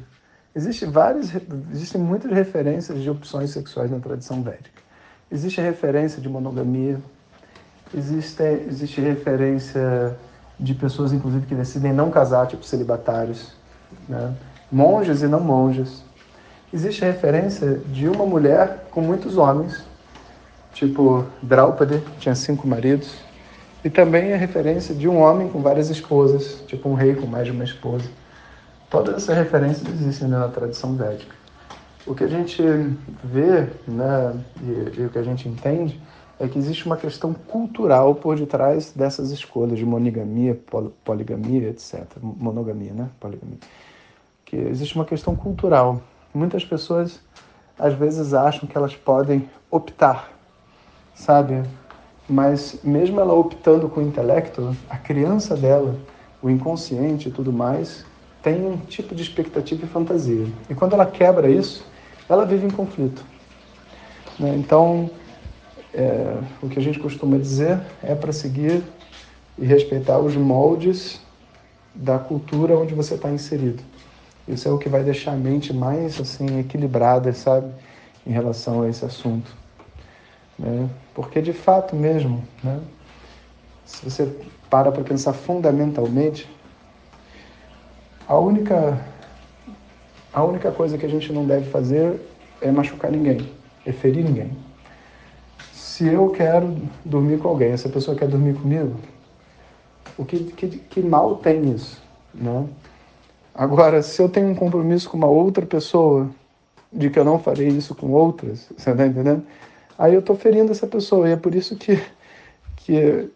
Existe 0.58 0.88
várias, 0.88 1.32
existem 1.72 2.02
muitas 2.02 2.32
referências 2.32 3.00
de 3.04 3.08
opções 3.12 3.52
sexuais 3.52 3.92
na 3.92 4.00
tradição 4.00 4.42
védica. 4.42 4.82
Existe 5.32 5.62
referência 5.62 6.20
de 6.20 6.28
monogamia, 6.28 7.00
existe, 7.96 8.42
existe 8.68 9.00
referência 9.00 10.18
de 10.60 10.74
pessoas, 10.74 11.14
inclusive, 11.14 11.46
que 11.46 11.54
decidem 11.54 11.94
não 11.94 12.10
casar, 12.10 12.48
tipo 12.48 12.64
celibatários, 12.64 13.54
né? 14.10 14.34
monges 14.72 15.22
e 15.22 15.28
não 15.28 15.42
monjas. 15.42 16.02
Existe 16.74 17.06
referência 17.06 17.80
de 17.86 18.10
uma 18.10 18.26
mulher 18.26 18.88
com 18.90 19.02
muitos 19.02 19.38
homens, 19.38 19.84
tipo 20.74 21.24
Draupadi, 21.40 22.02
tinha 22.18 22.34
cinco 22.34 22.68
maridos, 22.68 23.14
e 23.86 23.92
também 23.92 24.34
a 24.34 24.38
referência 24.38 24.96
de 24.96 25.08
um 25.08 25.20
homem 25.22 25.50
com 25.50 25.62
várias 25.62 25.92
esposas, 25.92 26.64
tipo 26.66 26.90
um 26.90 26.96
rei 26.96 27.14
com 27.14 27.28
mais 27.28 27.46
de 27.46 27.52
uma 27.52 27.64
esposa. 27.64 28.10
Todas 28.90 29.16
essas 29.16 29.36
referências 29.36 29.88
existem 29.88 30.30
na 30.30 30.48
tradição 30.48 30.96
védica. 30.96 31.36
O 32.06 32.16
que 32.16 32.24
a 32.24 32.28
gente 32.28 32.62
vê 33.24 33.68
né, 33.88 34.44
e, 34.62 35.02
e 35.02 35.06
o 35.06 35.10
que 35.10 35.20
a 35.20 35.24
gente 35.24 35.50
entende 35.50 36.02
é 36.40 36.48
que 36.48 36.58
existe 36.58 36.86
uma 36.86 36.96
questão 36.96 37.34
cultural 37.34 38.16
por 38.16 38.38
detrás 38.38 38.92
dessas 38.92 39.32
escolhas 39.32 39.78
de 39.78 39.86
monogamia, 39.86 40.58
poligamia, 41.04 41.70
etc. 41.70 42.06
Monogamia, 42.22 42.94
né? 42.94 43.10
Poligamia. 43.20 43.58
Que 44.46 44.56
existe 44.56 44.96
uma 44.96 45.04
questão 45.04 45.36
cultural. 45.36 46.02
Muitas 46.34 46.64
pessoas 46.64 47.20
às 47.78 47.94
vezes 47.94 48.34
acham 48.34 48.68
que 48.68 48.78
elas 48.78 48.96
podem 48.96 49.50
optar, 49.70 50.32
sabe? 51.14 51.64
Mas 52.30 52.80
mesmo 52.84 53.20
ela 53.20 53.34
optando 53.34 53.90
com 53.90 54.00
o 54.00 54.04
intelecto, 54.04 54.76
a 54.90 54.98
criança 54.98 55.56
dela, 55.56 55.96
o 56.42 56.50
inconsciente 56.50 57.30
e 57.30 57.32
tudo 57.32 57.52
mais, 57.52 58.06
tem 58.42 58.66
um 58.66 58.78
tipo 58.78 59.16
de 59.16 59.22
expectativa 59.22 59.86
e 59.86 59.88
fantasia. 59.88 60.46
E 60.70 60.76
quando 60.76 60.94
ela 60.94 61.06
quebra 61.06 61.50
isso, 61.50 61.86
ela 62.30 62.46
vive 62.46 62.66
em 62.66 62.70
conflito. 62.70 63.24
Né? 64.40 64.56
Então, 64.58 65.10
é, 65.94 66.38
o 66.62 66.70
que 66.70 66.80
a 66.80 66.82
gente 66.82 67.00
costuma 67.00 67.38
dizer 67.38 67.80
é 68.04 68.14
para 68.14 68.32
seguir 68.32 68.84
e 69.58 69.66
respeitar 69.66 70.20
os 70.20 70.36
moldes 70.36 71.20
da 71.94 72.20
cultura 72.20 72.78
onde 72.78 72.94
você 72.94 73.16
está 73.16 73.30
inserido. 73.30 73.82
Isso 74.48 74.68
é 74.68 74.72
o 74.72 74.78
que 74.78 74.88
vai 74.88 75.04
deixar 75.04 75.32
a 75.32 75.36
mente 75.36 75.74
mais 75.74 76.20
assim 76.22 76.60
equilibrada, 76.60 77.34
sabe, 77.34 77.72
em 78.26 78.32
relação 78.32 78.84
a 78.84 78.90
esse 78.90 79.04
assunto. 79.04 79.52
Né? 80.58 80.90
Porque 81.14 81.42
de 81.42 81.54
fato 81.54 81.96
mesmo, 81.96 82.44
né? 82.64 82.80
se 83.86 84.04
você 84.10 84.32
para 84.70 84.92
para 84.92 85.04
pensar 85.04 85.34
fundamentalmente, 85.34 86.50
a 88.28 88.38
única, 88.38 89.00
a 90.34 90.44
única 90.44 90.72
coisa 90.72 90.98
que 90.98 91.06
a 91.06 91.10
gente 91.10 91.32
não 91.32 91.46
deve 91.46 91.70
fazer 91.70 92.20
é 92.62 92.72
machucar 92.72 93.12
ninguém, 93.12 93.50
é 93.86 93.92
ferir 93.92 94.24
ninguém. 94.24 94.52
Se 95.72 96.08
eu 96.08 96.30
quero 96.30 96.76
dormir 97.06 97.40
com 97.40 97.48
alguém, 97.48 97.72
essa 97.72 97.90
pessoa 97.90 98.18
quer 98.18 98.28
dormir 98.28 98.56
comigo, 98.56 98.96
o 100.18 100.26
que, 100.26 100.40
que, 100.44 100.68
que 100.68 101.02
mal 101.02 101.38
tem 101.38 101.72
isso? 101.72 102.02
Né? 102.34 102.68
Agora, 103.54 104.02
se 104.04 104.22
eu 104.22 104.30
tenho 104.30 104.50
um 104.50 104.56
compromisso 104.56 105.10
com 105.10 105.18
uma 105.18 105.28
outra 105.28 105.66
pessoa, 105.66 106.30
de 106.92 107.10
que 107.10 107.18
eu 107.18 107.26
não 107.26 107.40
farei 107.40 107.68
isso 107.68 107.96
com 107.96 108.12
outras, 108.12 108.68
você 108.78 108.92
está 108.92 109.08
entendendo? 109.08 109.44
aí 109.98 110.14
eu 110.14 110.20
estou 110.20 110.36
ferindo 110.36 110.72
essa 110.72 110.86
pessoa. 110.86 111.28
E 111.28 111.32
é 111.32 111.36
por 111.36 111.56
isso 111.56 111.76
que, 111.76 112.00
que 112.76 113.30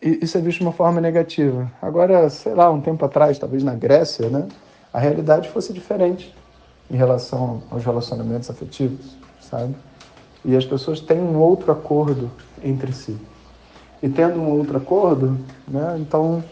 isso 0.00 0.38
é 0.38 0.40
visto 0.40 0.58
de 0.58 0.64
uma 0.64 0.72
forma 0.72 1.00
negativa. 1.00 1.70
Agora, 1.80 2.28
sei 2.30 2.54
lá, 2.54 2.70
um 2.70 2.80
tempo 2.80 3.04
atrás, 3.04 3.38
talvez 3.38 3.62
na 3.62 3.74
Grécia, 3.74 4.28
né, 4.28 4.48
a 4.92 4.98
realidade 4.98 5.48
fosse 5.48 5.72
diferente 5.72 6.34
em 6.90 6.96
relação 6.96 7.62
aos 7.70 7.84
relacionamentos 7.84 8.50
afetivos, 8.50 9.16
sabe? 9.40 9.74
E 10.44 10.56
as 10.56 10.64
pessoas 10.64 11.00
têm 11.00 11.20
um 11.20 11.38
outro 11.38 11.70
acordo 11.70 12.30
entre 12.64 12.92
si. 12.92 13.16
E 14.02 14.08
tendo 14.08 14.40
um 14.40 14.58
outro 14.58 14.78
acordo, 14.78 15.38
né, 15.68 15.96
então 15.98 16.42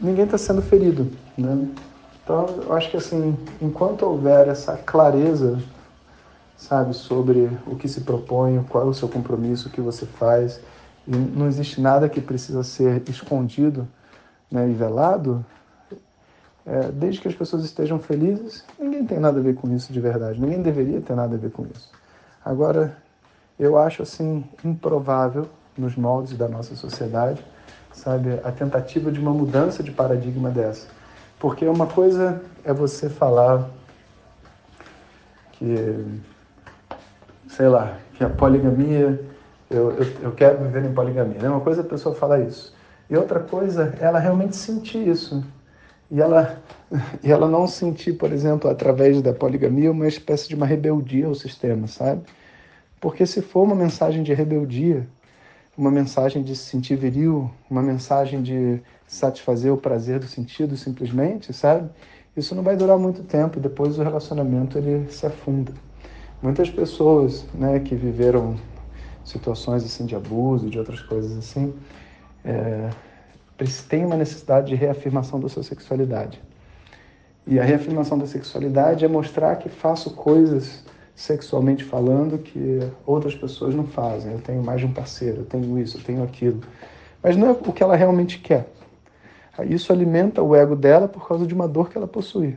ninguém 0.00 0.24
está 0.24 0.36
sendo 0.36 0.60
ferido, 0.60 1.10
né? 1.36 1.68
Então, 2.22 2.46
eu 2.66 2.74
acho 2.74 2.90
que 2.90 2.96
assim, 2.96 3.38
enquanto 3.62 4.02
houver 4.02 4.48
essa 4.48 4.76
clareza 4.76 5.58
sabe, 6.58 6.92
sobre 6.92 7.48
o 7.66 7.76
que 7.76 7.88
se 7.88 8.00
propõe, 8.00 8.62
qual 8.68 8.84
é 8.84 8.86
o 8.88 8.92
seu 8.92 9.08
compromisso, 9.08 9.68
o 9.68 9.70
que 9.70 9.80
você 9.80 10.04
faz. 10.04 10.60
E 11.08 11.16
não 11.16 11.46
existe 11.46 11.80
nada 11.80 12.08
que 12.08 12.20
precisa 12.20 12.62
ser 12.62 13.02
escondido 13.08 13.88
né, 14.50 14.68
e 14.68 14.74
velado. 14.74 15.44
É, 16.66 16.92
desde 16.92 17.22
que 17.22 17.28
as 17.28 17.34
pessoas 17.34 17.64
estejam 17.64 17.98
felizes, 17.98 18.62
ninguém 18.78 19.06
tem 19.06 19.18
nada 19.18 19.40
a 19.40 19.42
ver 19.42 19.54
com 19.54 19.74
isso 19.74 19.90
de 19.90 20.00
verdade. 20.00 20.38
Ninguém 20.38 20.60
deveria 20.60 21.00
ter 21.00 21.16
nada 21.16 21.34
a 21.34 21.38
ver 21.38 21.50
com 21.50 21.66
isso. 21.74 21.90
Agora, 22.44 22.94
eu 23.58 23.78
acho 23.78 24.02
assim 24.02 24.44
improvável 24.62 25.48
nos 25.76 25.96
moldes 25.96 26.36
da 26.36 26.46
nossa 26.46 26.76
sociedade, 26.76 27.42
sabe, 27.92 28.38
a 28.44 28.52
tentativa 28.52 29.10
de 29.10 29.18
uma 29.18 29.32
mudança 29.32 29.82
de 29.82 29.90
paradigma 29.90 30.50
dessa. 30.50 30.86
Porque 31.38 31.64
uma 31.64 31.86
coisa 31.86 32.42
é 32.62 32.72
você 32.72 33.08
falar 33.08 33.70
que 35.52 36.20
sei 37.48 37.68
lá, 37.68 37.96
que 38.14 38.22
a 38.22 38.28
poligamia, 38.28 39.20
eu, 39.70 39.92
eu, 39.92 40.06
eu 40.22 40.32
quero 40.32 40.58
viver 40.64 40.84
em 40.84 40.92
poligamia. 40.92 41.38
Né? 41.40 41.48
Uma 41.48 41.60
coisa 41.60 41.82
é 41.82 41.84
a 41.84 41.88
pessoa 41.88 42.14
falar 42.14 42.40
isso. 42.40 42.74
E 43.10 43.16
outra 43.16 43.40
coisa 43.40 43.94
ela 44.00 44.18
realmente 44.18 44.56
sentir 44.56 45.06
isso. 45.06 45.44
e 46.10 46.20
ela, 46.20 46.60
e 47.22 47.30
ela 47.30 47.48
não 47.48 47.66
sentir, 47.66 48.14
por 48.14 48.32
exemplo, 48.32 48.70
através 48.70 49.20
da 49.22 49.32
poligamia, 49.32 49.90
uma 49.90 50.08
espécie 50.08 50.48
de 50.48 50.54
uma 50.54 50.66
rebeldia 50.66 51.26
ao 51.26 51.34
sistema, 51.34 51.86
sabe? 51.86 52.22
Porque 53.00 53.24
se 53.26 53.40
for 53.42 53.62
uma 53.62 53.74
mensagem 53.74 54.22
de 54.22 54.34
rebeldia, 54.34 55.06
uma 55.76 55.90
mensagem 55.90 56.42
de 56.42 56.56
se 56.56 56.64
sentir 56.64 56.96
viril, 56.96 57.50
uma 57.70 57.80
mensagem 57.80 58.42
de 58.42 58.82
satisfazer 59.06 59.72
o 59.72 59.76
prazer 59.76 60.18
do 60.18 60.26
sentido 60.26 60.76
simplesmente, 60.76 61.52
sabe? 61.52 61.88
Isso 62.36 62.54
não 62.54 62.62
vai 62.62 62.76
durar 62.76 62.98
muito 62.98 63.22
tempo, 63.22 63.60
depois 63.60 63.98
o 63.98 64.02
relacionamento 64.02 64.76
ele 64.76 65.10
se 65.10 65.24
afunda. 65.26 65.72
Muitas 66.42 66.68
pessoas, 66.70 67.46
né, 67.54 67.80
que 67.80 67.94
viveram 67.94 68.56
situações 69.28 69.84
assim 69.84 70.06
de 70.06 70.16
abuso, 70.16 70.68
de 70.68 70.78
outras 70.78 71.00
coisas 71.00 71.36
assim, 71.36 71.74
é, 72.44 72.90
têm 73.88 74.04
uma 74.04 74.16
necessidade 74.16 74.68
de 74.68 74.74
reafirmação 74.74 75.38
da 75.38 75.48
sua 75.48 75.62
sexualidade. 75.62 76.40
E 77.46 77.58
a 77.58 77.64
reafirmação 77.64 78.18
da 78.18 78.26
sexualidade 78.26 79.04
é 79.04 79.08
mostrar 79.08 79.56
que 79.56 79.68
faço 79.68 80.10
coisas 80.10 80.84
sexualmente 81.14 81.82
falando 81.82 82.38
que 82.38 82.80
outras 83.04 83.34
pessoas 83.34 83.74
não 83.74 83.86
fazem. 83.86 84.32
Eu 84.32 84.40
tenho 84.40 84.62
mais 84.62 84.80
de 84.80 84.86
um 84.86 84.92
parceiro, 84.92 85.38
eu 85.38 85.44
tenho 85.44 85.78
isso, 85.78 85.98
eu 85.98 86.02
tenho 86.02 86.22
aquilo. 86.22 86.60
Mas 87.22 87.36
não 87.36 87.48
é 87.48 87.50
o 87.50 87.72
que 87.72 87.82
ela 87.82 87.96
realmente 87.96 88.38
quer. 88.38 88.68
Isso 89.68 89.92
alimenta 89.92 90.42
o 90.42 90.54
ego 90.54 90.76
dela 90.76 91.08
por 91.08 91.26
causa 91.26 91.46
de 91.46 91.52
uma 91.52 91.66
dor 91.66 91.90
que 91.90 91.98
ela 91.98 92.06
possui. 92.06 92.56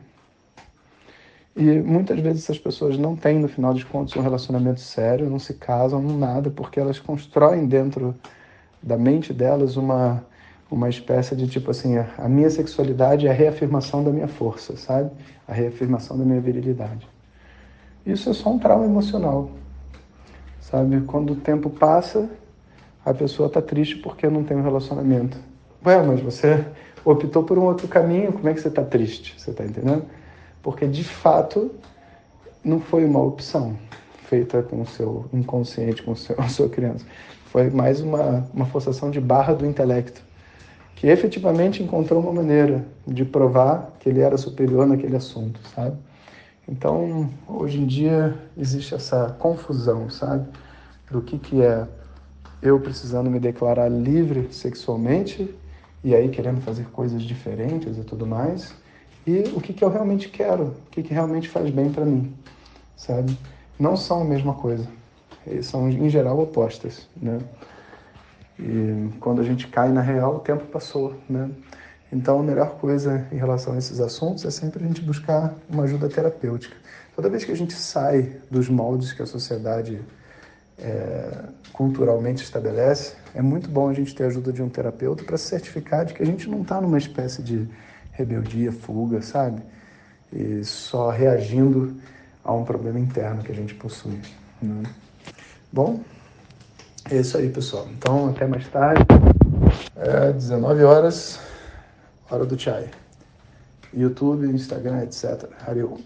E 1.54 1.80
muitas 1.80 2.18
vezes 2.18 2.44
essas 2.44 2.58
pessoas 2.58 2.96
não 2.96 3.14
têm, 3.14 3.38
no 3.38 3.48
final 3.48 3.74
de 3.74 3.84
contas, 3.84 4.16
um 4.16 4.22
relacionamento 4.22 4.80
sério, 4.80 5.28
não 5.28 5.38
se 5.38 5.54
casam, 5.54 6.00
não 6.00 6.16
nada, 6.16 6.50
porque 6.50 6.80
elas 6.80 6.98
constroem 6.98 7.66
dentro 7.66 8.14
da 8.82 8.96
mente 8.96 9.34
delas 9.34 9.76
uma, 9.76 10.24
uma 10.70 10.88
espécie 10.88 11.36
de 11.36 11.46
tipo 11.46 11.70
assim: 11.70 11.98
a 11.98 12.28
minha 12.28 12.48
sexualidade 12.48 13.26
é 13.26 13.30
a 13.30 13.34
reafirmação 13.34 14.02
da 14.02 14.10
minha 14.10 14.28
força, 14.28 14.76
sabe? 14.76 15.10
A 15.46 15.52
reafirmação 15.52 16.18
da 16.18 16.24
minha 16.24 16.40
virilidade. 16.40 17.06
Isso 18.04 18.30
é 18.30 18.32
só 18.32 18.50
um 18.50 18.58
trauma 18.58 18.86
emocional, 18.86 19.50
sabe? 20.58 21.02
Quando 21.02 21.34
o 21.34 21.36
tempo 21.36 21.68
passa, 21.68 22.30
a 23.04 23.12
pessoa 23.12 23.48
está 23.48 23.60
triste 23.60 23.96
porque 23.96 24.26
não 24.26 24.42
tem 24.42 24.56
um 24.56 24.62
relacionamento. 24.62 25.38
Ué, 25.84 26.02
mas 26.02 26.20
você 26.20 26.64
optou 27.04 27.44
por 27.44 27.58
um 27.58 27.64
outro 27.64 27.86
caminho, 27.88 28.32
como 28.32 28.48
é 28.48 28.54
que 28.54 28.60
você 28.60 28.68
está 28.68 28.82
triste? 28.82 29.38
Você 29.38 29.50
está 29.50 29.64
entendendo? 29.64 30.04
Porque 30.62 30.86
de 30.86 31.04
fato 31.04 31.70
não 32.64 32.80
foi 32.80 33.04
uma 33.04 33.20
opção 33.20 33.76
feita 34.28 34.62
com 34.62 34.80
o 34.80 34.86
seu 34.86 35.26
inconsciente, 35.32 36.02
com 36.02 36.12
o 36.12 36.16
seu, 36.16 36.34
a 36.40 36.48
sua 36.48 36.68
criança. 36.68 37.04
Foi 37.46 37.68
mais 37.68 38.00
uma, 38.00 38.48
uma 38.54 38.64
forçação 38.64 39.10
de 39.10 39.20
barra 39.20 39.52
do 39.52 39.66
intelecto, 39.66 40.22
que 40.96 41.06
efetivamente 41.06 41.82
encontrou 41.82 42.20
uma 42.20 42.32
maneira 42.32 42.86
de 43.06 43.24
provar 43.24 43.92
que 44.00 44.08
ele 44.08 44.20
era 44.20 44.38
superior 44.38 44.86
naquele 44.86 45.16
assunto, 45.16 45.60
sabe? 45.74 45.96
Então, 46.66 47.28
hoje 47.48 47.80
em 47.80 47.86
dia 47.86 48.38
existe 48.56 48.94
essa 48.94 49.36
confusão, 49.38 50.08
sabe? 50.08 50.48
Do 51.10 51.20
que, 51.20 51.38
que 51.38 51.60
é 51.60 51.86
eu 52.62 52.80
precisando 52.80 53.28
me 53.28 53.40
declarar 53.40 53.88
livre 53.88 54.48
sexualmente 54.52 55.52
e 56.04 56.14
aí 56.14 56.28
querendo 56.28 56.60
fazer 56.60 56.84
coisas 56.86 57.22
diferentes 57.22 57.98
e 57.98 58.04
tudo 58.04 58.26
mais, 58.26 58.74
e 59.26 59.40
o 59.54 59.60
que, 59.60 59.72
que 59.72 59.84
eu 59.84 59.90
realmente 59.90 60.28
quero, 60.28 60.64
o 60.64 60.90
que, 60.90 61.02
que 61.02 61.14
realmente 61.14 61.48
faz 61.48 61.70
bem 61.70 61.90
para 61.92 62.04
mim, 62.04 62.34
sabe? 62.96 63.38
Não 63.78 63.96
são 63.96 64.22
a 64.22 64.24
mesma 64.24 64.54
coisa, 64.54 64.86
são 65.62 65.88
em 65.88 66.08
geral 66.08 66.38
opostas, 66.40 67.08
né? 67.20 67.38
E 68.58 69.08
quando 69.18 69.40
a 69.40 69.44
gente 69.44 69.66
cai 69.68 69.90
na 69.90 70.00
real, 70.00 70.36
o 70.36 70.40
tempo 70.40 70.64
passou, 70.66 71.14
né? 71.28 71.50
Então 72.12 72.40
a 72.40 72.42
melhor 72.42 72.76
coisa 72.78 73.26
em 73.32 73.36
relação 73.36 73.72
a 73.72 73.78
esses 73.78 73.98
assuntos 73.98 74.44
é 74.44 74.50
sempre 74.50 74.84
a 74.84 74.86
gente 74.86 75.00
buscar 75.00 75.54
uma 75.68 75.84
ajuda 75.84 76.08
terapêutica. 76.08 76.76
Toda 77.16 77.28
vez 77.30 77.44
que 77.44 77.52
a 77.52 77.56
gente 77.56 77.72
sai 77.72 78.36
dos 78.50 78.68
moldes 78.68 79.12
que 79.12 79.22
a 79.22 79.26
sociedade 79.26 80.00
é, 80.78 81.44
culturalmente 81.72 82.42
estabelece, 82.42 83.14
é 83.34 83.40
muito 83.40 83.70
bom 83.70 83.88
a 83.88 83.94
gente 83.94 84.14
ter 84.14 84.24
a 84.24 84.26
ajuda 84.26 84.52
de 84.52 84.62
um 84.62 84.68
terapeuta 84.68 85.24
para 85.24 85.38
certificar 85.38 86.04
de 86.04 86.12
que 86.12 86.22
a 86.22 86.26
gente 86.26 86.48
não 86.48 86.62
está 86.62 86.80
numa 86.80 86.98
espécie 86.98 87.42
de 87.42 87.66
rebeldia, 88.12 88.70
fuga, 88.70 89.20
sabe? 89.20 89.62
E 90.32 90.64
só 90.64 91.10
reagindo 91.10 91.96
a 92.44 92.52
um 92.52 92.64
problema 92.64 92.98
interno 92.98 93.42
que 93.42 93.52
a 93.52 93.54
gente 93.54 93.74
possui. 93.74 94.20
Né? 94.60 94.82
Bom, 95.72 96.00
é 97.10 97.16
isso 97.16 97.36
aí, 97.36 97.48
pessoal. 97.48 97.88
Então, 97.90 98.28
até 98.28 98.46
mais 98.46 98.66
tarde. 98.68 99.04
É 99.96 100.32
19 100.32 100.84
horas, 100.84 101.40
hora 102.30 102.44
do 102.44 102.58
chai. 102.58 102.88
YouTube, 103.94 104.46
Instagram, 104.46 105.02
etc. 105.02 105.48
Hariom. 105.66 105.98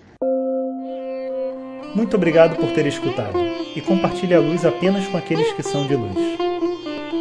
Muito 1.95 2.17
obrigado 2.17 2.57
por 2.57 2.73
ter 2.73 2.87
escutado 2.87 3.39
e 3.75 3.81
compartilhe 3.81 4.35
a 4.35 4.41
luz 4.41 4.65
apenas 4.65 5.07
com 5.09 5.17
aqueles 5.17 5.53
que 5.53 5.63
são 5.63 5.87
de 5.87 5.97
luz. 5.97 6.17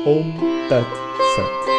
Om 0.06 0.68
Tat 0.68 0.86
Sat. 1.36 1.75